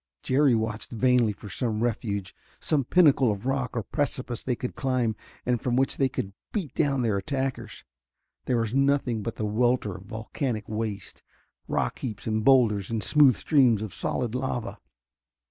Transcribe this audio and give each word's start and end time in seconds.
Jerry 0.23 0.55
watched 0.55 0.91
vainly 0.91 1.31
for 1.31 1.47
some 1.47 1.83
refuge, 1.83 2.33
some 2.59 2.83
pinnacle 2.83 3.31
of 3.31 3.45
rock 3.45 3.77
or 3.77 3.83
precipice 3.83 4.41
they 4.41 4.55
could 4.55 4.75
climb, 4.75 5.15
and 5.45 5.61
from 5.61 5.75
which 5.75 5.97
they 5.97 6.09
could 6.09 6.33
beat 6.51 6.73
down 6.73 7.03
their 7.03 7.17
attackers. 7.17 7.83
There 8.45 8.57
was 8.57 8.73
nothing 8.73 9.21
but 9.21 9.35
the 9.35 9.45
welter 9.45 9.93
of 9.97 10.05
volcanic 10.05 10.67
waste: 10.67 11.21
rock 11.67 11.99
heaps 11.99 12.25
and 12.25 12.43
boulders 12.43 12.89
and 12.89 13.03
smooth 13.03 13.35
streams 13.35 13.83
of 13.83 13.93
solid 13.93 14.33
lava. 14.33 14.79